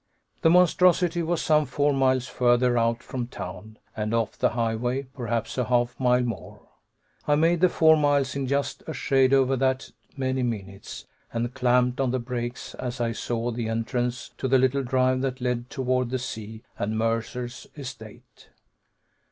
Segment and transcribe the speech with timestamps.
[0.41, 5.59] The Monstrosity was some four miles further out from town, and off the highway perhaps
[5.59, 6.61] a half mile more.
[7.27, 12.01] I made the four miles in just a shade over that many minutes, and clamped
[12.01, 16.09] on the brakes as I saw the entrance to the little drive that led toward
[16.09, 18.49] the sea, and Mercer's estate.